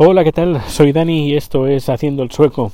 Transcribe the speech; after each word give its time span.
Hola, 0.00 0.22
¿qué 0.22 0.30
tal? 0.30 0.60
Soy 0.68 0.92
Dani 0.92 1.26
y 1.26 1.34
esto 1.34 1.66
es 1.66 1.88
Haciendo 1.88 2.22
el 2.22 2.30
Sueco. 2.30 2.70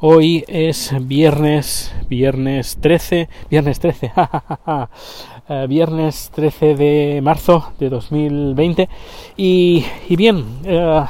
Hoy 0.00 0.42
es 0.48 0.94
viernes, 1.06 1.94
viernes 2.08 2.78
13, 2.80 3.28
viernes 3.50 3.78
13, 3.78 4.10
uh, 4.16 5.66
viernes 5.68 6.30
13 6.34 6.74
de 6.74 7.20
marzo 7.22 7.72
de 7.78 7.90
2020 7.90 8.88
y, 9.36 9.84
y 10.08 10.16
bien, 10.16 10.46
uh, 10.64 11.04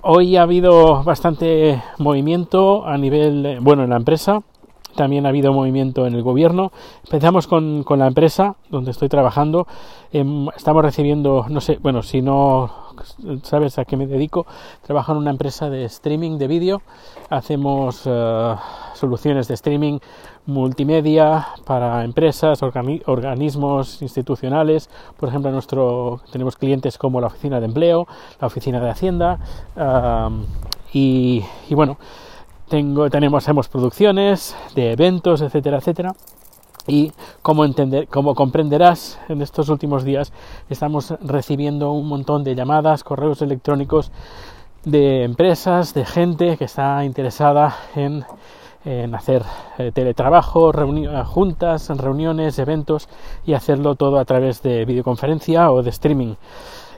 hoy 0.00 0.38
ha 0.38 0.44
habido 0.44 1.04
bastante 1.04 1.82
movimiento 1.98 2.86
a 2.86 2.96
nivel, 2.96 3.58
bueno, 3.60 3.84
en 3.84 3.90
la 3.90 3.96
empresa, 3.96 4.40
también 4.96 5.26
ha 5.26 5.28
habido 5.28 5.52
movimiento 5.52 6.06
en 6.06 6.14
el 6.14 6.22
gobierno. 6.22 6.72
Empezamos 7.04 7.46
con, 7.46 7.82
con 7.82 7.98
la 7.98 8.06
empresa 8.06 8.56
donde 8.70 8.92
estoy 8.92 9.10
trabajando. 9.10 9.66
Eh, 10.10 10.24
estamos 10.56 10.82
recibiendo, 10.82 11.44
no 11.50 11.60
sé, 11.60 11.78
bueno, 11.82 12.02
si 12.02 12.22
no 12.22 12.83
sabes 13.42 13.78
a 13.78 13.84
qué 13.84 13.96
me 13.96 14.06
dedico, 14.06 14.46
trabajo 14.82 15.12
en 15.12 15.18
una 15.18 15.30
empresa 15.30 15.70
de 15.70 15.84
streaming 15.84 16.38
de 16.38 16.46
vídeo. 16.46 16.82
Hacemos 17.30 18.06
uh, 18.06 18.56
soluciones 18.94 19.48
de 19.48 19.54
streaming 19.54 19.98
multimedia 20.46 21.48
para 21.64 22.04
empresas, 22.04 22.62
organi 22.62 23.02
organismos 23.06 24.02
institucionales. 24.02 24.90
Por 25.16 25.28
ejemplo, 25.28 25.50
nuestro, 25.50 26.20
tenemos 26.30 26.56
clientes 26.56 26.98
como 26.98 27.20
la 27.20 27.28
Oficina 27.28 27.60
de 27.60 27.66
Empleo, 27.66 28.06
la 28.40 28.46
Oficina 28.46 28.80
de 28.80 28.90
Hacienda 28.90 29.38
y, 30.92 31.42
y 31.68 31.74
bueno, 31.74 31.96
tengo, 32.68 33.10
tenemos, 33.10 33.44
hacemos 33.44 33.68
producciones 33.68 34.56
de 34.74 34.92
eventos, 34.92 35.40
etcétera, 35.40 35.78
etcétera. 35.78 36.14
Y 36.86 37.12
como, 37.42 37.64
entender, 37.64 38.08
como 38.08 38.34
comprenderás, 38.34 39.18
en 39.28 39.40
estos 39.40 39.68
últimos 39.68 40.04
días 40.04 40.32
estamos 40.68 41.14
recibiendo 41.22 41.92
un 41.92 42.08
montón 42.08 42.44
de 42.44 42.54
llamadas, 42.54 43.04
correos 43.04 43.40
electrónicos 43.40 44.10
de 44.84 45.24
empresas, 45.24 45.94
de 45.94 46.04
gente 46.04 46.58
que 46.58 46.64
está 46.64 47.04
interesada 47.04 47.74
en, 47.96 48.24
en 48.84 49.14
hacer 49.14 49.42
eh, 49.78 49.92
teletrabajo, 49.94 50.72
reuni 50.72 51.06
juntas, 51.24 51.88
reuniones, 51.88 52.58
eventos 52.58 53.08
y 53.46 53.54
hacerlo 53.54 53.94
todo 53.94 54.18
a 54.18 54.24
través 54.26 54.62
de 54.62 54.84
videoconferencia 54.84 55.70
o 55.70 55.82
de 55.82 55.90
streaming. 55.90 56.34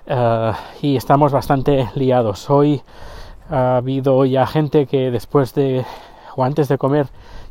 Uh, 0.08 0.52
y 0.82 0.96
estamos 0.96 1.32
bastante 1.32 1.90
liados. 1.94 2.48
Hoy 2.48 2.80
ha 3.50 3.76
habido 3.76 4.24
ya 4.24 4.46
gente 4.46 4.86
que 4.86 5.10
después 5.10 5.54
de 5.54 5.84
o 6.36 6.44
antes 6.44 6.68
de 6.68 6.78
comer 6.78 7.06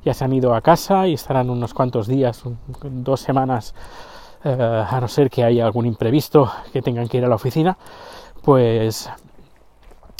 ya 0.05 0.13
se 0.13 0.23
han 0.23 0.31
ido 0.33 0.53
a 0.53 0.61
casa 0.61 1.07
y 1.07 1.15
estarán 1.15 1.49
unos 1.49 1.73
cuantos 1.73 2.07
días, 2.07 2.43
dos 2.83 3.19
semanas, 3.19 3.73
eh, 4.43 4.85
a 4.87 5.01
no 5.01 5.07
ser 5.07 5.31
que 5.31 5.43
haya 5.43 5.65
algún 5.65 5.87
imprevisto 5.87 6.51
que 6.71 6.83
tengan 6.83 7.07
que 7.07 7.17
ir 7.17 7.25
a 7.25 7.27
la 7.27 7.35
oficina, 7.35 7.75
pues 8.43 9.09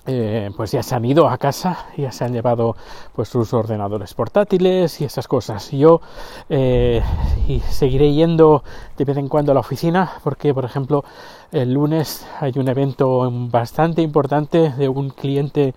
eh, 0.07 0.51
pues 0.55 0.71
ya 0.71 0.83
se 0.83 0.93
han 0.93 1.03
ido 1.03 1.27
a 1.27 1.37
casa, 1.37 1.87
ya 1.97 2.11
se 2.11 2.23
han 2.23 2.33
llevado 2.33 2.75
pues 3.13 3.29
sus 3.29 3.53
ordenadores 3.53 4.13
portátiles 4.13 5.01
y 5.01 5.05
esas 5.05 5.27
cosas. 5.27 5.71
Yo 5.71 6.01
eh, 6.49 7.01
seguiré 7.69 8.13
yendo 8.13 8.63
de 8.97 9.05
vez 9.05 9.17
en 9.17 9.27
cuando 9.27 9.51
a 9.51 9.55
la 9.55 9.61
oficina 9.61 10.13
porque, 10.23 10.53
por 10.53 10.65
ejemplo, 10.65 11.03
el 11.51 11.73
lunes 11.73 12.25
hay 12.39 12.53
un 12.57 12.67
evento 12.67 13.29
bastante 13.49 14.01
importante 14.01 14.71
de 14.71 14.89
un 14.89 15.09
cliente 15.09 15.73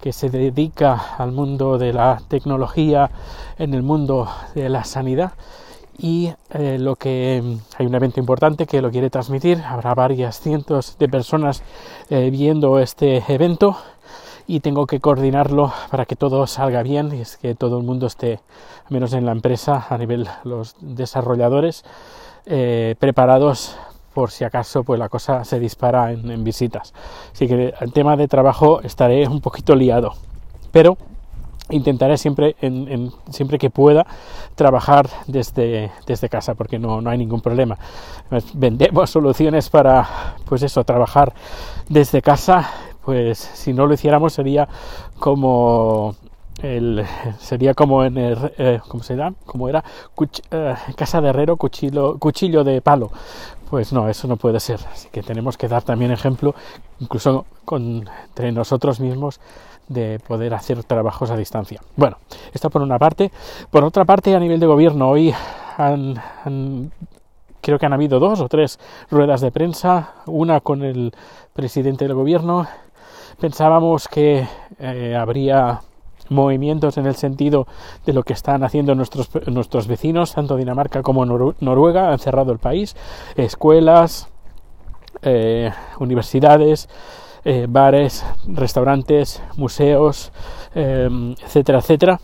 que 0.00 0.12
se 0.12 0.30
dedica 0.30 1.16
al 1.18 1.32
mundo 1.32 1.78
de 1.78 1.92
la 1.92 2.20
tecnología 2.28 3.10
en 3.58 3.74
el 3.74 3.82
mundo 3.82 4.28
de 4.54 4.68
la 4.68 4.84
sanidad 4.84 5.32
y 6.02 6.32
eh, 6.50 6.78
lo 6.80 6.96
que 6.96 7.40
hay 7.78 7.86
un 7.86 7.94
evento 7.94 8.18
importante 8.18 8.66
que 8.66 8.82
lo 8.82 8.90
quiere 8.90 9.08
transmitir. 9.08 9.62
Habrá 9.64 9.94
varias 9.94 10.40
cientos 10.40 10.98
de 10.98 11.08
personas 11.08 11.62
eh, 12.10 12.28
viendo 12.30 12.80
este 12.80 13.22
evento 13.32 13.76
y 14.48 14.58
tengo 14.60 14.86
que 14.86 14.98
coordinarlo 14.98 15.72
para 15.90 16.04
que 16.04 16.16
todo 16.16 16.48
salga 16.48 16.82
bien 16.82 17.14
y 17.14 17.20
es 17.20 17.36
que 17.36 17.54
todo 17.54 17.78
el 17.78 17.84
mundo 17.84 18.08
esté 18.08 18.40
menos 18.90 19.12
en 19.12 19.24
la 19.24 19.32
empresa 19.32 19.86
a 19.88 19.96
nivel 19.96 20.26
los 20.42 20.74
desarrolladores 20.80 21.84
eh, 22.46 22.96
preparados 22.98 23.76
por 24.12 24.32
si 24.32 24.42
acaso 24.42 24.82
pues 24.82 24.98
la 24.98 25.08
cosa 25.08 25.44
se 25.44 25.60
dispara 25.60 26.10
en, 26.10 26.28
en 26.32 26.42
visitas. 26.42 26.92
Así 27.32 27.46
que 27.46 27.72
el 27.80 27.92
tema 27.92 28.16
de 28.16 28.26
trabajo 28.26 28.80
estaré 28.82 29.28
un 29.28 29.40
poquito 29.40 29.76
liado. 29.76 30.14
Pero 30.72 30.98
intentaré 31.70 32.18
siempre, 32.18 32.56
en, 32.60 32.88
en, 32.88 33.12
siempre 33.30 33.58
que 33.58 33.70
pueda 33.70 34.06
trabajar 34.54 35.08
desde, 35.26 35.90
desde 36.06 36.28
casa 36.28 36.54
porque 36.54 36.78
no, 36.78 37.00
no, 37.00 37.10
hay 37.10 37.18
ningún 37.18 37.40
problema. 37.40 37.78
Vendemos 38.54 39.10
soluciones 39.10 39.70
para, 39.70 40.36
pues 40.44 40.62
eso, 40.62 40.84
trabajar 40.84 41.32
desde 41.88 42.22
casa. 42.22 42.70
Pues 43.04 43.38
si 43.38 43.72
no 43.72 43.86
lo 43.86 43.94
hiciéramos 43.94 44.32
sería 44.32 44.68
como 45.18 46.14
el, 46.62 47.04
sería 47.40 47.74
como 47.74 48.04
en 48.04 48.18
el, 48.18 48.52
eh, 48.58 48.80
¿cómo 48.86 49.02
se 49.02 49.16
llama? 49.16 49.34
Como 49.46 49.68
era 49.68 49.82
cuch, 50.14 50.40
eh, 50.50 50.74
casa 50.96 51.20
de 51.20 51.30
herrero, 51.30 51.56
cuchillo, 51.56 52.18
cuchillo 52.18 52.64
de 52.64 52.80
palo. 52.80 53.10
Pues 53.70 53.92
no, 53.92 54.08
eso 54.08 54.28
no 54.28 54.36
puede 54.36 54.60
ser. 54.60 54.80
Así 54.92 55.08
que 55.10 55.22
tenemos 55.22 55.56
que 55.56 55.66
dar 55.66 55.82
también 55.82 56.12
ejemplo, 56.12 56.54
incluso 57.00 57.46
con, 57.64 58.08
entre 58.28 58.52
nosotros 58.52 59.00
mismos, 59.00 59.40
de 59.88 60.20
poder 60.26 60.54
hacer 60.54 60.82
trabajos 60.84 61.30
a 61.30 61.36
distancia. 61.36 61.80
Bueno, 61.96 62.16
esto 62.52 62.70
por 62.70 62.82
una 62.82 62.98
parte. 62.98 63.30
Por 63.70 63.84
otra 63.84 64.04
parte, 64.04 64.34
a 64.34 64.40
nivel 64.40 64.60
de 64.60 64.66
gobierno, 64.66 65.10
hoy 65.10 65.34
han, 65.76 66.20
creo 67.60 67.78
que 67.78 67.86
han 67.86 67.92
habido 67.92 68.18
dos 68.20 68.40
o 68.40 68.48
tres 68.48 68.78
ruedas 69.10 69.40
de 69.40 69.50
prensa, 69.50 70.14
una 70.26 70.60
con 70.60 70.82
el 70.82 71.12
presidente 71.52 72.06
del 72.06 72.14
gobierno. 72.14 72.66
Pensábamos 73.40 74.08
que 74.08 74.46
eh, 74.78 75.16
habría 75.18 75.80
movimientos 76.28 76.96
en 76.96 77.06
el 77.06 77.14
sentido 77.14 77.66
de 78.06 78.12
lo 78.12 78.22
que 78.22 78.32
están 78.32 78.64
haciendo 78.64 78.94
nuestros, 78.94 79.28
nuestros 79.46 79.86
vecinos, 79.86 80.34
tanto 80.34 80.56
Dinamarca 80.56 81.02
como 81.02 81.24
Nor 81.24 81.56
Noruega, 81.60 82.12
han 82.12 82.18
cerrado 82.18 82.52
el 82.52 82.58
país, 82.58 82.96
escuelas, 83.36 84.28
eh, 85.22 85.70
universidades, 85.98 86.88
eh, 87.44 87.66
bares, 87.68 88.24
restaurantes, 88.46 89.42
museos, 89.56 90.32
eh, 90.74 91.08
etcétera, 91.42 91.78
etcétera. 91.78 92.20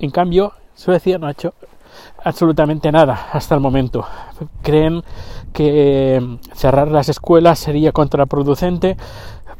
En 0.00 0.10
cambio, 0.10 0.52
Suecia 0.74 1.18
no 1.18 1.26
ha 1.26 1.32
hecho 1.32 1.54
absolutamente 2.24 2.92
nada 2.92 3.28
hasta 3.32 3.54
el 3.54 3.60
momento. 3.60 4.06
Creen 4.62 5.02
que 5.52 6.38
cerrar 6.54 6.88
las 6.88 7.08
escuelas 7.08 7.58
sería 7.58 7.92
contraproducente 7.92 8.96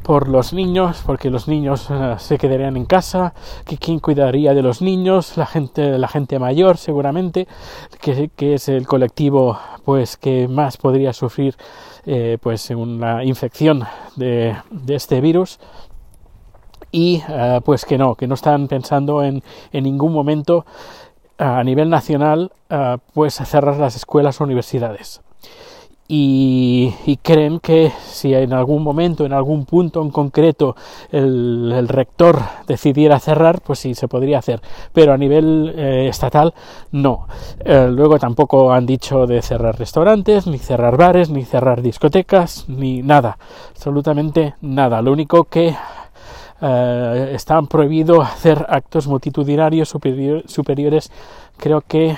por 0.03 0.29
los 0.29 0.53
niños, 0.53 1.03
porque 1.07 1.31
los 1.31 1.49
niños 1.49 1.89
uh, 1.91 2.19
se 2.19 2.39
quedarían 2.39 2.77
en 2.77 2.85
casa, 2.85 3.35
que 3.65 3.79
quién 3.79 4.01
cuidaría 4.01 4.53
de 4.55 4.63
los 4.63 4.83
niños, 4.83 5.37
la 5.37 5.47
gente, 5.47 5.99
la 5.99 6.09
gente 6.09 6.39
mayor 6.39 6.77
seguramente, 6.77 7.47
que, 8.01 8.55
es 8.55 8.69
el 8.69 8.87
colectivo 8.87 9.59
pues 9.85 10.17
que 10.17 10.49
más 10.49 10.77
podría 10.77 11.13
sufrir 11.13 11.57
eh, 12.05 12.39
pues 12.41 12.71
una 12.71 13.25
infección 13.25 13.85
de, 14.17 14.57
de 14.71 14.95
este 14.95 15.21
virus 15.21 15.59
y 16.91 17.23
uh, 17.29 17.61
pues 17.63 17.85
que 17.85 17.97
no, 17.97 18.15
que 18.15 18.27
no 18.27 18.35
están 18.35 18.69
pensando 18.69 19.23
en, 19.23 19.43
en 19.73 19.85
ningún 19.85 20.13
momento 20.13 20.67
a 21.39 21.63
nivel 21.65 21.91
nacional 21.91 22.53
pues 23.13 23.35
cerrar 23.35 23.77
las 23.79 23.97
escuelas 23.97 24.41
o 24.41 24.45
universidades 24.45 25.23
y, 26.15 26.93
y, 27.07 27.17
creen 27.17 27.59
que 27.59 27.91
si 28.05 28.35
en 28.35 28.53
algún 28.53 28.83
momento, 28.83 29.25
en 29.25 29.33
algún 29.33 29.65
punto 29.65 30.03
en 30.03 30.11
concreto, 30.11 30.77
el, 31.11 31.89
rector 31.89 32.39
decidiera 32.67 33.19
cerrar, 33.19 33.63
pues 33.63 33.79
sí 33.79 33.95
se 33.95 34.09
podría 34.09 34.39
hacer, 34.39 34.61
pero 34.93 35.15
a 35.15 35.17
nivel 35.17 35.73
eh, 35.75 36.09
estatal 36.11 36.53
no. 36.91 37.29
Eh, 37.65 37.89
luego 37.91 38.19
tampoco 38.19 38.73
han 38.75 38.85
dicho 38.85 39.27
de 39.27 39.41
cerrar 39.41 39.79
restaurantes, 39.79 40.47
ni 40.47 40.59
cerrar 40.59 40.99
bares, 40.99 41.31
ni 41.31 41.45
cerrar 41.45 41.81
discotecas, 41.81 42.69
ni 42.69 43.03
nada, 43.03 43.39
absolutamente 43.71 44.55
nada. 44.61 45.01
Lo 45.01 45.13
único 45.13 45.45
que 45.45 45.75
eh, 46.63 47.33
están 47.35 47.67
prohibido 47.67 48.23
hacer 48.23 48.65
actos 48.69 49.09
multitudinarios 49.09 49.89
superior, 49.89 50.45
superiores, 50.47 51.11
creo 51.57 51.81
que 51.81 52.17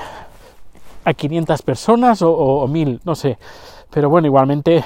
a 1.04 1.14
500 1.14 1.62
personas 1.62 2.22
o, 2.22 2.30
o, 2.30 2.62
o 2.62 2.68
1000, 2.68 3.00
no 3.04 3.14
sé. 3.14 3.38
Pero 3.90 4.10
bueno, 4.10 4.26
igualmente 4.26 4.84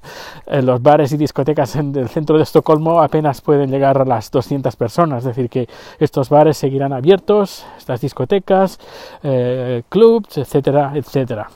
en 0.46 0.66
los 0.66 0.82
bares 0.82 1.10
y 1.12 1.16
discotecas 1.16 1.76
en 1.76 1.96
el 1.96 2.08
centro 2.08 2.36
de 2.36 2.42
Estocolmo 2.42 3.00
apenas 3.00 3.40
pueden 3.40 3.70
llegar 3.70 3.98
a 3.98 4.04
las 4.04 4.30
200 4.30 4.76
personas, 4.76 5.18
es 5.20 5.34
decir, 5.34 5.48
que 5.48 5.66
estos 5.98 6.28
bares 6.28 6.58
seguirán 6.58 6.92
abiertos, 6.92 7.64
estas 7.78 8.00
discotecas, 8.02 8.78
eh, 9.22 9.82
clubs, 9.88 10.38
etcétera, 10.38 10.92
etcétera. 10.94 11.48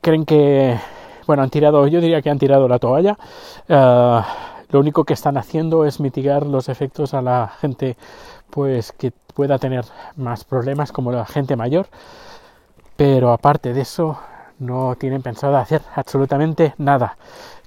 Creen 0.00 0.24
que, 0.24 0.78
bueno, 1.26 1.42
han 1.42 1.50
tirado, 1.50 1.86
yo 1.86 2.00
diría 2.00 2.22
que 2.22 2.30
han 2.30 2.38
tirado 2.38 2.66
la 2.66 2.78
toalla. 2.78 3.18
Uh, 3.68 4.22
lo 4.70 4.80
único 4.80 5.04
que 5.04 5.14
están 5.14 5.36
haciendo 5.36 5.84
es 5.84 6.00
mitigar 6.00 6.46
los 6.46 6.68
efectos 6.68 7.14
a 7.14 7.22
la 7.22 7.48
gente, 7.60 7.96
pues 8.50 8.92
que 8.92 9.12
pueda 9.34 9.58
tener 9.58 9.84
más 10.16 10.44
problemas, 10.44 10.92
como 10.92 11.12
la 11.12 11.24
gente 11.26 11.56
mayor. 11.56 11.86
Pero 12.96 13.32
aparte 13.32 13.72
de 13.72 13.82
eso, 13.82 14.18
no 14.58 14.96
tienen 14.96 15.22
pensado 15.22 15.56
hacer 15.56 15.82
absolutamente 15.94 16.74
nada, 16.78 17.16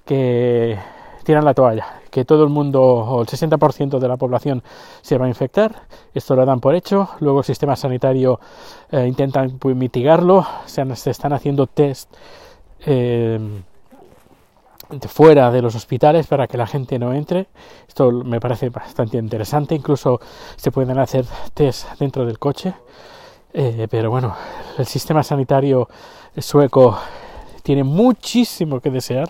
que 0.06 0.78
tiran 1.24 1.46
la 1.46 1.54
toalla, 1.54 2.02
que 2.10 2.26
todo 2.26 2.44
el 2.44 2.50
mundo 2.50 2.82
o 2.82 3.22
el 3.22 3.28
60% 3.28 4.00
de 4.00 4.08
la 4.08 4.18
población 4.18 4.64
se 5.02 5.18
va 5.18 5.26
a 5.26 5.30
infectar. 5.30 5.84
Esto 6.14 6.36
lo 6.36 6.46
dan 6.46 6.60
por 6.60 6.76
hecho. 6.76 7.10
Luego 7.20 7.40
el 7.40 7.46
sistema 7.46 7.76
sanitario 7.76 8.40
eh, 8.92 9.06
intentan 9.08 9.58
pues, 9.58 9.76
mitigarlo. 9.76 10.46
Se, 10.66 10.82
están 11.10 11.34
haciendo 11.34 11.68
test 11.68 12.14
eh, 12.86 13.40
fuera 15.08 15.52
de 15.52 15.62
los 15.62 15.76
hospitales 15.76 16.28
para 16.28 16.48
que 16.48 16.58
la 16.58 16.68
gente 16.68 17.00
no 17.00 17.14
entre. 17.14 17.48
Esto 17.88 18.12
me 18.12 18.40
parece 18.40 18.70
bastante 18.70 19.18
interesante. 19.18 19.76
Incluso 19.76 20.20
se 20.56 20.72
pueden 20.72 20.98
hacer 21.00 21.26
test 21.54 21.88
dentro 22.00 22.26
del 22.26 22.40
coche. 22.40 22.74
Eh, 23.54 23.88
pero 23.90 24.10
bueno, 24.10 24.36
el 24.78 24.86
sistema 24.86 25.24
sanitario 25.24 25.90
sueco 26.38 26.98
tiene 27.64 27.84
muchísimo 27.84 28.80
que 28.80 28.90
desear, 28.90 29.30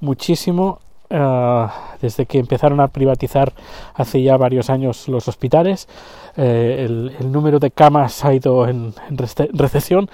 muchísimo 0.00 0.80
eh, 1.08 1.66
desde 2.00 2.26
que 2.26 2.38
empezaron 2.38 2.80
a 2.80 2.88
privatizar 2.88 3.52
hace 3.94 4.22
ya 4.22 4.36
varios 4.36 4.70
años 4.70 5.08
los 5.08 5.28
hospitales. 5.28 5.88
Eh, 6.36 6.84
el, 6.84 7.32
número 7.32 7.58
de 7.58 7.70
camas 7.70 8.24
ha 8.24 8.34
ido 8.34 8.66
en, 8.68 8.94
recesión. 9.52 10.10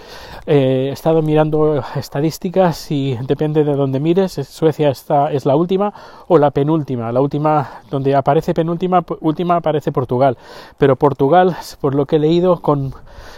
Eh, 0.46 0.88
he 0.90 0.92
estado 0.92 1.22
mirando 1.22 1.82
estadísticas 1.96 2.90
y 2.90 3.16
depende 3.22 3.64
de 3.64 3.74
donde 3.74 4.00
mires, 4.00 4.32
Suecia 4.32 4.90
está, 4.90 5.32
es 5.32 5.46
la 5.46 5.56
última 5.56 5.92
o 6.28 6.38
la 6.38 6.50
penúltima. 6.50 7.10
La 7.10 7.20
última, 7.20 7.82
donde 7.90 8.14
aparece 8.14 8.54
penúltima, 8.54 9.04
última 9.20 9.56
aparece 9.56 9.92
Portugal. 9.92 10.36
Pero 10.78 10.96
Portugal, 10.96 11.56
por 11.80 11.94
lo 11.94 12.06
que 12.06 12.16
he 12.16 12.20
leído, 12.20 12.60
con 12.60 12.94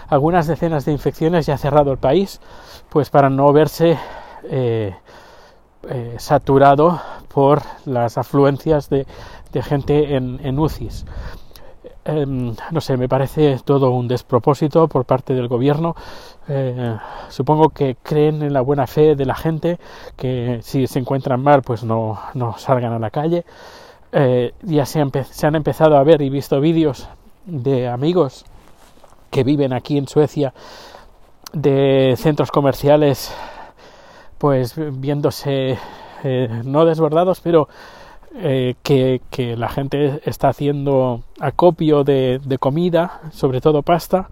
algunas 0.08 0.46
decenas 0.46 0.84
de 0.84 0.92
infecciones 0.92 1.46
ya 1.46 1.54
ha 1.54 1.58
cerrado 1.58 1.92
el 1.92 1.98
país, 1.98 2.40
pues 2.90 3.10
para 3.10 3.30
no 3.30 3.52
verse 3.52 3.96
saturado 6.18 7.00
por 7.32 7.62
las 7.84 8.18
afluencias 8.18 8.88
de, 8.88 9.06
gente 9.62 10.16
en, 10.16 10.40
en 10.44 10.58
UCIs. 10.58 11.04
Em, 12.04 12.54
no 12.70 12.80
sé, 12.82 12.98
me 12.98 13.08
parece 13.08 13.58
todo 13.64 13.90
un 13.92 14.08
despropósito 14.08 14.88
por 14.88 15.06
parte 15.06 15.32
del 15.32 15.48
gobierno. 15.48 15.96
Eh, 16.48 16.96
supongo 17.30 17.70
que 17.70 17.96
creen 18.02 18.42
en 18.42 18.52
la 18.52 18.60
buena 18.60 18.86
fe 18.86 19.16
de 19.16 19.24
la 19.24 19.34
gente, 19.34 19.78
que 20.16 20.60
si 20.62 20.86
se 20.86 20.98
encuentran 20.98 21.42
mal, 21.42 21.62
pues 21.62 21.82
no, 21.82 22.18
salgan 22.58 22.92
a 22.92 22.98
la 22.98 23.10
calle. 23.10 23.44
Eh, 24.12 24.52
ya 24.62 24.84
se, 24.84 25.00
han 25.00 25.54
empezado 25.54 25.96
a 25.96 26.04
ver 26.04 26.20
y 26.20 26.28
visto 26.28 26.60
vídeos 26.60 27.08
de 27.46 27.88
amigos 27.88 28.44
que 29.30 29.42
viven 29.42 29.72
aquí 29.72 29.96
en 29.96 30.06
Suecia 30.06 30.52
de 31.52 32.14
centros 32.18 32.50
comerciales, 32.50 33.34
pues 34.38 34.74
viéndose 35.00 35.78
eh, 36.22 36.62
no 36.64 36.84
desbordados, 36.84 37.40
pero 37.40 37.68
eh, 38.36 38.74
que, 38.82 39.20
la 39.56 39.68
gente 39.68 40.20
está 40.24 40.48
haciendo 40.48 41.22
acopio 41.38 42.02
de, 42.02 42.40
comida, 42.58 43.20
sobre 43.30 43.60
todo 43.60 43.82
pasta 43.82 44.28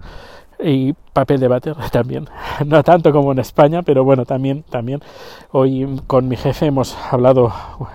y 0.59 0.93
papel 1.13 1.39
de 1.39 1.47
váter 1.47 1.75
también. 1.91 2.27
No 2.65 2.83
tanto 2.83 3.11
como 3.11 3.31
en 3.31 3.39
España, 3.39 3.81
pero 3.83 4.03
bueno, 4.03 4.25
también, 4.25 4.63
también. 4.63 5.01
Hoy 5.51 6.01
con 6.07 6.27
mi 6.27 6.35
jefe 6.35 6.65
hemos 6.65 6.97
hablado 7.11 7.53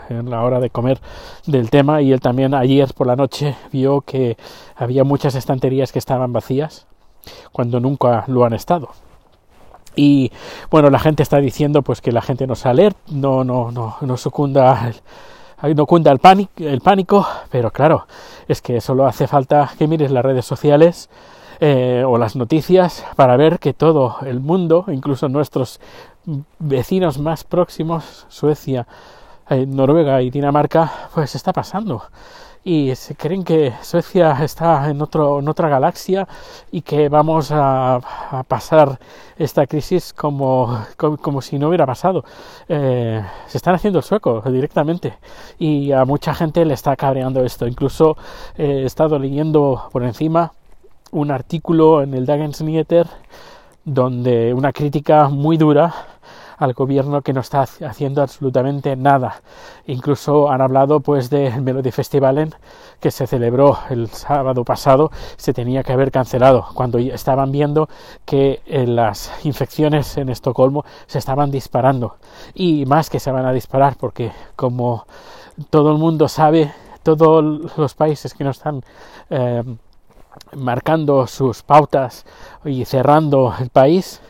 en 0.09 0.31
la 0.31 0.43
hora 0.45 0.61
de 0.61 0.71
comer 0.71 0.99
del 1.47 1.69
tema 1.71 2.01
y 2.01 2.13
él 2.13 2.21
también 2.21 2.55
ayer 2.55 2.95
por 2.95 3.07
la 3.07 3.17
noche 3.17 3.57
vio 3.73 4.01
que 4.01 4.37
había 4.77 5.05
muchas 5.05 5.35
estanterías 5.35 5.93
que 5.93 5.99
estaban 5.99 6.33
vacías 6.33 6.87
cuando 7.53 7.81
nunca 7.81 8.25
lo 8.29 8.45
han 8.45 8.55
estado 8.55 8.91
y 9.99 10.31
bueno 10.71 10.91
la 10.91 11.01
gente 11.01 11.25
está 11.25 11.39
diciendo 11.39 11.83
pues 11.83 12.01
que 12.01 12.13
la 12.13 12.23
gente 12.23 12.47
no 12.47 12.55
se 12.55 12.69
alerta 12.69 13.01
no 13.11 13.43
no 13.43 13.73
no 13.73 13.97
no 14.01 14.17
sucunda 14.17 14.93
no 15.75 15.87
cunda 15.87 16.13
el 16.13 16.21
pánico, 16.21 16.53
el 16.59 16.81
pánico 16.81 17.27
pero 17.51 17.73
claro 17.73 18.07
es 18.47 18.63
que 18.63 18.81
solo 18.81 19.07
hace 19.07 19.27
falta 19.27 19.69
que 19.77 19.89
mires 19.89 20.13
las 20.13 20.25
redes 20.25 20.45
sociales 20.45 21.11
eh, 21.61 22.05
o 22.07 22.17
las 22.17 22.37
noticias 22.37 23.05
para 23.17 23.37
ver 23.37 23.59
que 23.59 23.75
todo 23.75 24.19
el 24.25 24.39
mundo 24.39 24.85
incluso 24.87 25.29
nuestros 25.29 25.81
vecinos 26.61 27.19
más 27.19 27.43
próximos 27.43 28.27
Suecia 28.29 28.87
eh, 29.51 29.67
Noruega 29.67 30.23
y 30.23 30.31
Dinamarca 30.31 31.09
pues 31.13 31.35
está 31.35 31.53
pasando 31.53 32.05
y 32.65 32.95
se 32.95 33.15
creen 33.15 33.45
que 33.45 33.73
Suecia 33.83 34.37
está 34.43 34.91
en, 34.91 35.01
otro, 35.01 35.39
en 35.39 35.49
otra 35.49 35.69
galaxia 35.69 36.27
y 36.71 36.83
que 36.83 37.09
vamos 37.09 37.51
a, 37.53 38.01
pasar 38.47 38.99
esta 39.37 39.67
crisis 39.67 40.13
como, 40.13 40.85
como, 40.97 41.41
si 41.41 41.59
no 41.59 41.69
hubiera 41.69 41.87
pasado. 41.87 42.25
Eh, 42.69 43.23
se 43.47 43.59
están 43.59 43.75
haciendo 43.75 44.01
el 44.01 44.05
sueco 44.05 44.43
directamente 44.43 45.15
y 45.59 45.93
a 45.93 46.05
mucha 46.05 46.35
gente 46.35 46.65
le 46.65 46.75
está 46.75 46.97
cabreando 46.97 47.45
esto. 47.45 47.67
Incluso 47.67 48.17
eh, 48.57 48.81
he 48.83 48.87
estado 48.87 49.19
leyendo 49.19 49.89
por 49.93 50.03
encima 50.03 50.53
un 51.11 51.31
artículo 51.31 52.03
en 52.03 52.15
el 52.15 52.27
Dagens 52.27 52.61
Nyheter 52.61 53.07
donde 53.85 54.53
una 54.53 54.73
crítica 54.73 55.29
muy 55.29 55.57
dura 55.57 56.18
al 56.59 56.75
gobierno 56.75 57.23
que 57.23 57.33
no 57.33 57.41
está 57.41 57.63
haciendo 57.63 58.23
absolutamente 58.23 58.97
nada. 58.97 59.43
Incluso 59.87 60.51
han 60.51 60.61
hablado 60.61 61.01
pues 61.01 61.31
del 61.31 61.63
Melody 61.63 61.91
Festivalen 61.91 62.55
que 63.01 63.11
se 63.11 63.27
celebró 63.27 63.79
el 63.91 64.09
sábado 64.09 64.65
pasado, 64.65 65.11
se 65.37 65.55
tenía 65.55 65.83
que 65.83 65.93
haber 65.93 66.11
cancelado 66.11 66.67
cuando 66.75 66.99
estaban 66.99 67.53
viendo 67.53 67.89
que 68.25 68.61
eh, 68.67 68.87
las 68.87 69.33
infecciones 69.45 70.17
en 70.17 70.29
Estocolmo 70.29 70.85
se 71.07 71.19
estaban 71.19 71.51
disparando 71.51 72.17
y 72.55 72.87
más 72.87 73.09
que 73.09 73.21
se 73.21 73.31
van 73.31 73.47
a 73.47 73.53
disparar 73.53 73.97
porque 73.97 74.33
como 74.57 75.07
todo 75.71 75.93
el 75.93 75.99
mundo 75.99 76.29
sabe, 76.29 76.73
todos 77.03 77.77
los 77.77 77.95
países 77.95 78.35
que 78.35 78.45
no 78.45 78.51
están 78.51 78.83
eh, 79.31 79.63
marcando 80.57 81.27
sus 81.27 81.63
pautas 81.63 82.27
y 82.65 82.85
cerrando 82.85 83.55
el 83.59 83.71
país 83.71 84.21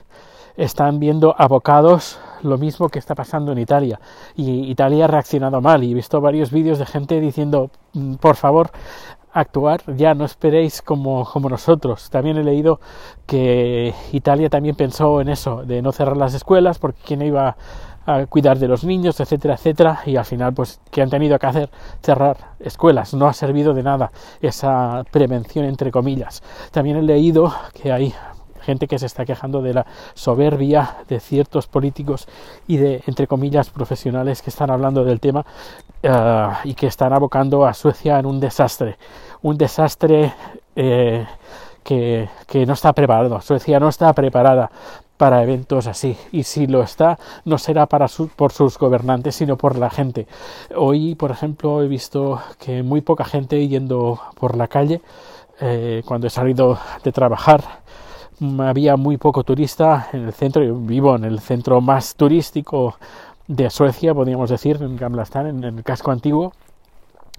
están 0.58 0.98
viendo 0.98 1.34
abocados 1.38 2.18
lo 2.42 2.58
mismo 2.58 2.88
que 2.88 2.98
está 2.98 3.14
pasando 3.14 3.52
en 3.52 3.58
Italia. 3.58 4.00
Y 4.36 4.70
Italia 4.70 5.04
ha 5.04 5.08
reaccionado 5.08 5.60
mal 5.60 5.84
y 5.84 5.92
he 5.92 5.94
visto 5.94 6.20
varios 6.20 6.50
vídeos 6.50 6.78
de 6.78 6.86
gente 6.86 7.20
diciendo, 7.20 7.70
mm, 7.94 8.14
por 8.16 8.36
favor, 8.36 8.70
actuar, 9.32 9.82
ya 9.96 10.14
no 10.14 10.24
esperéis 10.24 10.82
como, 10.82 11.24
como 11.24 11.48
nosotros. 11.48 12.10
También 12.10 12.38
he 12.38 12.44
leído 12.44 12.80
que 13.26 13.94
Italia 14.12 14.50
también 14.50 14.74
pensó 14.74 15.20
en 15.20 15.28
eso, 15.28 15.64
de 15.64 15.80
no 15.80 15.92
cerrar 15.92 16.16
las 16.16 16.34
escuelas, 16.34 16.78
porque 16.78 17.00
quién 17.04 17.22
iba 17.22 17.56
a 18.06 18.26
cuidar 18.26 18.58
de 18.58 18.66
los 18.68 18.84
niños, 18.84 19.20
etcétera, 19.20 19.54
etcétera, 19.54 20.00
y 20.06 20.16
al 20.16 20.24
final, 20.24 20.54
pues, 20.54 20.80
¿qué 20.90 21.02
han 21.02 21.10
tenido 21.10 21.38
que 21.38 21.46
hacer? 21.46 21.70
Cerrar 22.02 22.36
escuelas. 22.58 23.14
No 23.14 23.28
ha 23.28 23.32
servido 23.32 23.74
de 23.74 23.82
nada 23.82 24.10
esa 24.40 25.04
prevención, 25.12 25.66
entre 25.66 25.92
comillas. 25.92 26.42
También 26.72 26.96
he 26.96 27.02
leído 27.02 27.52
que 27.80 27.92
hay 27.92 28.14
gente 28.68 28.86
que 28.86 28.98
se 28.98 29.06
está 29.06 29.24
quejando 29.24 29.62
de 29.62 29.72
la 29.72 29.86
soberbia 30.12 30.96
de 31.08 31.20
ciertos 31.20 31.66
políticos 31.66 32.28
y 32.66 32.76
de, 32.76 33.02
entre 33.06 33.26
comillas, 33.26 33.70
profesionales 33.70 34.42
que 34.42 34.50
están 34.50 34.70
hablando 34.70 35.04
del 35.04 35.20
tema 35.20 35.46
eh, 36.02 36.48
y 36.64 36.74
que 36.74 36.86
están 36.86 37.14
abocando 37.14 37.64
a 37.64 37.72
Suecia 37.72 38.18
en 38.18 38.26
un 38.26 38.38
desastre. 38.40 38.98
Un 39.40 39.56
desastre 39.56 40.34
eh, 40.76 41.26
que, 41.82 42.28
no 42.66 42.74
está 42.74 42.92
preparado. 42.92 43.40
Suecia 43.40 43.80
no 43.80 43.88
está 43.88 44.12
preparada 44.12 44.70
para 45.16 45.42
eventos 45.42 45.86
así 45.86 46.14
y 46.30 46.42
si 46.42 46.66
lo 46.66 46.82
está 46.82 47.18
no 47.44 47.58
será 47.58 47.86
para 47.86 48.06
por 48.36 48.52
sus 48.52 48.78
gobernantes 48.78 49.34
sino 49.34 49.56
por 49.56 49.76
la 49.76 49.90
gente 49.90 50.28
hoy 50.76 51.16
por 51.16 51.32
ejemplo 51.32 51.82
he 51.82 51.88
visto 51.88 52.40
que 52.60 52.84
muy 52.84 53.00
poca 53.00 53.24
gente 53.24 53.66
yendo 53.66 54.20
por 54.38 54.56
la 54.56 54.68
calle 54.68 55.00
eh, 55.60 56.02
cuando 56.06 56.28
he 56.28 56.30
salido 56.30 56.78
de 57.02 57.10
trabajar 57.10 57.64
había 58.60 58.96
muy 58.96 59.16
poco 59.16 59.44
turista 59.44 60.08
en 60.12 60.24
el 60.24 60.32
centro, 60.32 60.62
yo 60.62 60.74
vivo 60.74 61.16
en 61.16 61.24
el 61.24 61.40
centro 61.40 61.80
más 61.80 62.14
turístico 62.14 62.96
de 63.46 63.70
Suecia, 63.70 64.14
podríamos 64.14 64.50
decir, 64.50 64.78
en 64.80 64.96
Gamla 64.96 65.26
en, 65.34 65.64
el 65.64 65.82
casco 65.82 66.10
antiguo, 66.10 66.52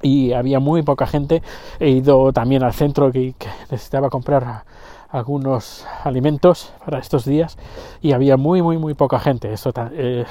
y 0.01 0.33
había 0.33 0.59
muy 0.59 0.81
poca 0.81 1.05
gente. 1.05 1.41
He 1.79 1.89
ido 1.89 2.33
también 2.33 2.63
al 2.63 2.73
centro 2.73 3.11
que, 3.11 3.33
necesitaba 3.69 4.09
comprar 4.09 4.63
algunos 5.09 5.85
alimentos 6.03 6.73
para 6.85 6.99
estos 6.99 7.25
días 7.25 7.57
y 8.01 8.11
había 8.11 8.37
muy, 8.37 8.61
muy, 8.61 8.77
muy 8.77 8.93
poca 8.93 9.19
gente. 9.19 9.51
Eso, 9.53 9.71
eh, 9.93 10.25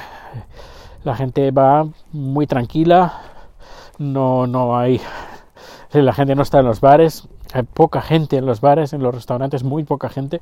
la 1.04 1.16
gente 1.16 1.50
va 1.50 1.87
muy 2.12 2.46
tranquila, 2.46 3.20
no, 3.98 4.46
no 4.46 4.76
hay, 4.76 5.00
la 5.92 6.12
gente 6.12 6.35
no 6.35 6.42
está 6.42 6.61
en 6.61 6.66
los 6.66 6.80
bares, 6.80 7.28
hay 7.52 7.62
poca 7.62 8.02
gente 8.02 8.37
en 8.37 8.47
los 8.47 8.61
bares, 8.61 8.92
en 8.92 9.02
los 9.02 9.14
restaurantes, 9.14 9.64
muy 9.64 9.85
poca 9.85 10.09
gente, 10.09 10.40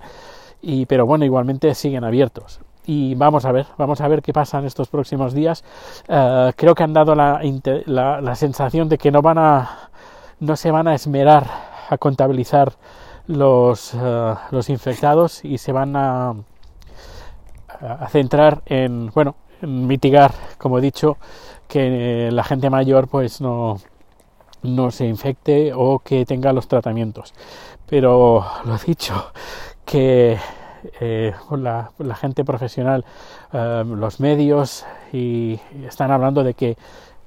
y, 0.63 0.87
pero 0.87 1.07
bueno, 1.07 1.25
igualmente 1.25 1.75
siguen 1.75 2.05
abiertos. 2.05 2.61
Y 2.87 3.15
vamos 3.17 3.45
a 3.45 3.53
ver, 3.53 3.67
vamos 3.79 4.01
a 4.01 4.09
ver 4.09 4.23
qué 4.23 4.33
pasa 4.33 4.59
en 4.59 4.65
estos 4.65 4.89
próximos 4.89 5.35
días. 5.35 5.65
Eh, 6.09 6.53
creo 6.57 6.75
que 6.75 6.85
han 6.85 6.93
dado 6.93 7.15
la, 7.15 7.41
la, 7.87 8.35
sensación 8.37 8.89
de 8.89 8.97
que 8.97 9.11
no 9.11 9.23
van 9.23 9.39
a, 9.39 9.91
no 10.39 10.57
se 10.57 10.71
van 10.71 10.87
a 10.87 10.95
esmerar 10.95 11.47
a 11.89 11.99
contabilizar 11.99 12.73
los, 13.27 13.93
eh, 13.95 14.35
los 14.53 14.69
infectados 14.69 15.45
y 15.45 15.59
se 15.59 15.73
van 15.73 15.97
a, 15.97 16.35
a 17.81 18.09
centrar 18.09 18.63
en, 18.67 19.11
bueno, 19.13 19.35
en 19.63 19.87
mitigar, 19.87 20.33
como 20.59 20.79
he 20.79 20.81
dicho, 20.81 21.17
que 21.69 22.31
la 22.31 22.45
gente 22.45 22.71
mayor 22.71 23.09
pues 23.09 23.41
no, 23.41 23.79
no 24.67 24.91
se 24.91 25.07
infecte 25.07 25.73
o 25.75 26.01
que 26.01 26.25
tenga 26.25 26.53
los 26.53 26.69
tratamientos. 26.69 27.35
Pero 27.89 28.45
lo 28.65 28.79
dicho, 28.79 29.33
que 29.85 30.39
eh, 31.01 31.35
la, 31.51 32.17
gente 32.17 32.45
profesional, 32.45 33.05
eh, 33.53 33.85
los 33.87 34.21
medios, 34.21 34.85
y 35.13 35.59
están 35.87 36.11
hablando 36.11 36.43
de 36.45 36.55
que, 36.55 36.77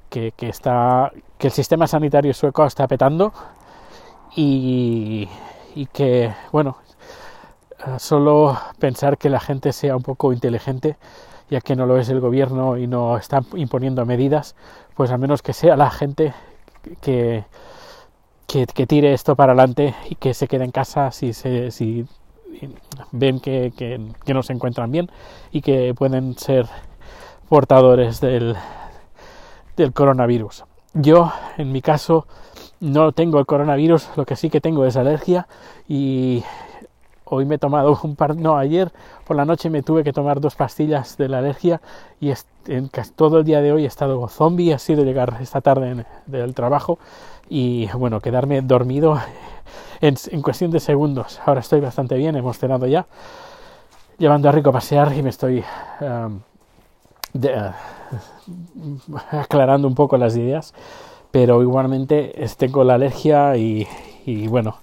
que, 0.10 0.34
está, 0.42 1.12
que 1.38 1.48
el 1.48 1.54
sistema 1.54 1.88
sanitario 1.88 2.34
sueco 2.34 2.66
está 2.66 2.88
petando 2.88 3.32
y, 4.36 5.28
y 5.76 5.86
que, 5.88 6.34
bueno, 6.52 6.78
eh, 7.88 8.00
solo 8.00 8.58
pensar 8.80 9.18
que 9.18 9.30
la 9.30 9.40
gente 9.40 9.72
sea 9.72 9.96
un 9.96 10.04
poco 10.04 10.34
inteligente, 10.34 10.98
ya 11.50 11.62
que 11.62 11.76
no 11.76 11.86
lo 11.86 11.98
es 11.98 12.10
el 12.10 12.20
gobierno 12.20 12.78
y 12.78 12.88
no 12.88 13.18
está 13.18 13.42
imponiendo 13.56 14.06
medidas, 14.06 14.56
pues 14.96 15.12
al 15.12 15.20
menos 15.20 15.42
que 15.42 15.54
sea 15.54 15.78
la 15.78 15.90
gente 15.90 16.34
que, 17.02 17.46
que, 18.48 18.88
tire 18.88 19.14
esto 19.14 19.36
para 19.36 19.54
adelante 19.54 19.96
y 20.10 20.16
que 20.16 20.34
se 20.34 20.48
quede 20.48 20.66
en 20.66 20.72
casa 20.72 21.12
si, 21.12 21.34
se, 21.34 21.72
si 21.72 22.06
ven 23.12 23.40
que, 23.40 23.72
que, 23.76 24.34
no 24.34 24.44
se 24.44 24.54
encuentran 24.54 24.92
bien 24.92 25.10
y 25.52 25.62
que 25.62 25.94
pueden 25.94 26.38
ser 26.38 26.68
portadores 27.48 28.22
del, 28.22 28.56
del 29.78 29.94
coronavirus. 29.94 30.66
Yo, 30.94 31.32
en 31.58 31.72
mi 31.72 31.82
caso, 31.82 32.28
no 32.80 33.12
tengo 33.12 33.40
el 33.40 33.46
coronavirus, 33.46 34.10
lo 34.16 34.26
que 34.26 34.36
sí 34.36 34.50
que 34.50 34.62
tengo 34.62 34.86
es 34.86 34.96
alergia 34.96 35.48
y 35.88 36.44
hoy 37.30 37.46
me 37.46 37.56
he 37.56 37.58
tomado 37.58 38.00
un 38.04 38.16
par, 38.16 38.36
no, 38.36 38.58
ayer 38.58 38.92
por 39.26 39.36
la 39.36 39.46
noche 39.46 39.70
me 39.70 39.84
tuve 39.84 40.04
que 40.04 40.14
tomar 40.14 40.40
dos 40.42 40.56
pastillas 40.56 41.18
de 41.18 41.30
la 41.30 41.40
alergia 41.40 41.82
y 42.20 42.32
todo 43.16 43.40
el 43.40 43.46
día 43.46 43.62
de 43.62 43.72
hoy 43.72 43.84
he 43.84 43.88
estado 43.88 44.28
zombie, 44.28 44.74
ha 44.74 44.80
sido 44.80 45.04
llegar 45.04 45.38
esta 45.42 45.62
tarde 45.62 46.06
del 46.28 46.54
trabajo 46.54 47.00
y 47.50 47.88
bueno, 47.94 48.20
quedarme 48.20 48.62
dormido 48.62 49.20
en, 50.02 50.42
cuestión 50.42 50.72
de 50.72 50.80
segundos. 50.80 51.40
Ahora 51.46 51.62
estoy 51.62 51.80
bastante 51.80 52.16
bien, 52.16 52.36
hemos 52.36 52.58
cenado 52.58 52.86
ya, 52.88 53.08
llevando 54.18 54.50
a 54.50 54.52
Rico 54.52 54.70
a 54.70 54.74
pasear 54.74 55.16
y 55.16 55.24
me 55.24 55.30
estoy 55.30 55.64
uh, 56.02 56.30
aclarando 59.32 59.88
un 59.88 59.96
poco 59.96 60.18
las 60.18 60.36
ideas, 60.36 60.74
pero 61.32 61.62
igualmente 61.62 62.34
tengo 62.58 62.84
la 62.84 62.96
alergia 62.96 63.56
y, 63.58 63.88
bueno, 64.48 64.78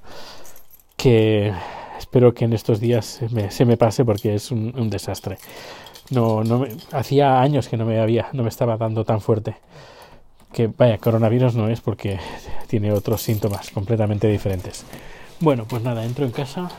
que 0.97 1.53
espero 1.99 2.35
que 2.35 2.45
en 2.45 2.53
estos 2.53 2.81
días 2.81 3.21
se 3.51 3.65
me, 3.65 3.77
pase 3.77 4.05
porque 4.05 4.35
es 4.35 4.51
un, 4.51 4.91
desastre. 4.91 5.39
No, 6.11 6.45
no 6.45 6.65
hacía 6.93 7.41
años 7.41 7.69
que 7.69 7.77
no 7.77 7.85
me 7.85 8.01
había, 8.01 8.29
no 8.33 8.43
me 8.43 8.49
estaba 8.49 8.77
dando 8.77 9.05
tan 9.05 9.21
fuerte. 9.21 9.57
Que 10.53 10.69
vaya, 10.69 10.99
coronavirus 10.99 11.55
no 11.55 11.69
es 11.69 11.81
porque 11.81 12.19
tiene 12.69 12.93
otros 12.93 13.23
síntomas 13.23 13.71
completamente 13.71 14.29
diferentes. 14.29 14.85
Bueno, 15.41 15.65
pues 15.69 15.83
nada, 15.83 16.05
entro 16.05 16.25
en 16.25 16.31
casa, 16.31 16.71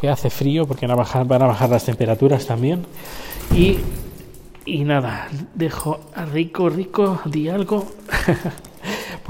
que 0.00 0.08
hace 0.08 0.30
frío 0.30 0.66
porque 0.66 0.86
van 0.86 0.94
a 0.94 0.98
bajar, 0.98 1.26
van 1.26 1.42
a 1.42 1.46
bajar 1.46 1.70
las 1.70 1.84
temperaturas 1.84 2.46
también. 2.46 2.86
Y, 3.54 3.78
y 4.64 4.84
nada, 4.84 5.28
dejo 5.54 6.00
a 6.14 6.24
Rico, 6.24 6.68
Rico, 6.68 7.20
di 7.26 7.48
algo. 7.48 7.86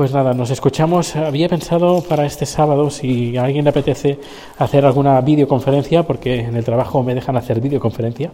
Pues 0.00 0.14
nada, 0.14 0.33
nos 0.33 0.50
escuchamos. 0.50 1.14
Había 1.14 1.47
pensado 1.50 2.00
para 2.00 2.25
este 2.25 2.47
sábado, 2.47 2.88
si 2.88 3.37
a 3.37 3.45
alguien 3.45 3.64
le 3.64 3.69
apetece 3.69 4.19
hacer 4.57 4.87
alguna 4.87 5.21
videoconferencia, 5.21 6.04
porque 6.04 6.40
en 6.40 6.57
el 6.57 6.64
trabajo 6.64 7.02
me 7.02 7.14
dejan 7.14 7.37
hacer 7.37 7.61
videoconferencia, 7.61 8.30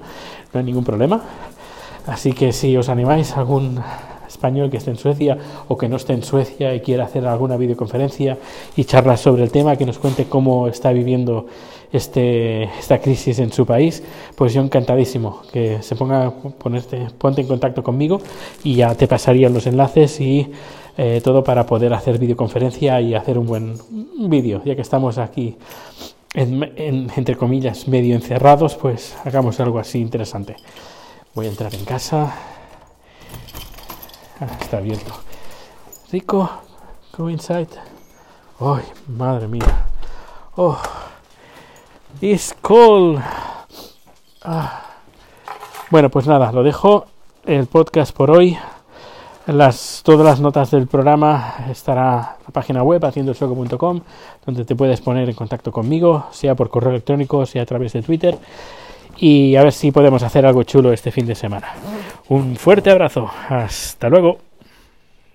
no 0.52 0.61
hay 0.61 0.64
ningún 0.64 0.85
problema. 0.85 1.25
Así 2.06 2.35
que 2.35 2.52
si 2.52 2.76
os 2.76 2.88
animáis, 2.88 3.37
algún 3.37 3.80
español 4.28 4.70
que 4.70 4.76
esté 4.76 4.92
en 4.92 4.96
Suecia 4.96 5.38
o 5.66 5.76
que 5.76 5.88
no 5.88 5.96
esté 5.96 6.12
en 6.12 6.23
Suecia 6.23 6.73
y 6.73 6.82
quiera 6.82 7.02
hacer 7.02 7.26
alguna 7.26 7.56
videoconferencia 7.56 8.38
y 8.76 8.85
charlar 8.85 9.18
sobre 9.18 9.42
el 9.42 9.50
tema, 9.50 9.75
que 9.75 9.87
nos 9.87 9.99
cuente 9.99 10.26
cómo 10.26 10.68
está 10.68 10.92
viviendo 10.92 11.46
este, 11.96 12.64
esta 12.64 12.98
crisis 12.98 13.38
en 13.38 13.52
su 13.52 13.66
país, 13.66 14.02
pues 14.34 14.54
yo 14.54 14.62
encantadísimo 14.62 15.42
que 15.52 15.82
se 15.82 15.96
ponga, 15.96 16.30
ponerte, 16.30 17.08
ponte 17.18 17.40
en 17.40 17.48
contacto 17.48 17.82
conmigo 17.82 18.20
y 18.62 18.76
ya 18.76 18.94
te 18.94 19.08
pasaría 19.08 19.48
los 19.48 19.66
enlaces 19.66 20.20
y 20.20 20.50
eh, 20.96 21.20
todo 21.22 21.44
para 21.44 21.66
poder 21.66 21.92
hacer 21.92 22.18
videoconferencia 22.18 23.00
y 23.00 23.14
hacer 23.14 23.38
un 23.38 23.46
buen 23.46 23.74
vídeo, 24.28 24.62
ya 24.64 24.74
que 24.74 24.82
estamos 24.82 25.18
aquí 25.18 25.56
entre 26.36 27.36
comillas 27.36 27.88
medio 27.88 28.14
encerrados, 28.14 28.74
pues 28.74 29.16
hagamos 29.24 29.58
algo 29.60 29.78
así 29.78 30.00
interesante. 30.00 30.56
Voy 31.34 31.46
a 31.46 31.48
entrar 31.48 31.74
en 31.74 31.84
casa. 31.84 32.34
Ah, 34.40 34.58
está 34.60 34.78
abierto. 34.78 35.14
Rico, 36.12 36.50
go 37.16 37.30
inside. 37.30 37.68
Ay, 38.60 38.84
madre 39.08 39.48
mía. 39.48 39.86
Oh, 40.56 40.78
it's 42.20 42.54
cold. 42.61 43.20
Ah. 44.42 44.82
Bueno, 45.90 46.11
pues 46.11 46.26
nada, 46.26 46.52
lo 46.52 46.62
dejo. 46.62 47.06
El 47.44 47.66
podcast 47.66 48.14
por 48.14 48.30
hoy. 48.30 48.56
Las, 49.46 50.02
todas 50.04 50.26
las 50.26 50.40
notas 50.40 50.73
del 50.73 50.88
programa 50.88 51.54
estará 51.70 52.37
la 52.44 52.52
página 52.52 52.82
web 52.82 53.04
haciendoelsueco.com 53.04 54.00
donde 54.44 54.64
te 54.64 54.75
puedes 54.75 55.00
poner 55.00 55.28
en 55.28 55.37
contacto 55.37 55.70
conmigo, 55.70 56.26
sea 56.32 56.56
por 56.56 56.68
correo 56.68 56.90
electrónico, 56.90 57.46
sea 57.46 57.62
a 57.62 57.66
través 57.66 57.92
de 57.92 58.02
Twitter 58.02 58.37
y 59.18 59.54
a 59.54 59.62
ver 59.62 59.73
si 59.73 59.92
podemos 59.92 60.25
hacer 60.25 60.46
algo 60.46 60.64
chulo 60.64 60.92
este 60.92 61.12
fin 61.12 61.26
de 61.26 61.37
semana. 61.37 61.68
Un 62.28 62.56
fuerte 62.56 62.90
abrazo, 62.90 63.30
hasta 63.49 64.08
luego. 64.08 64.38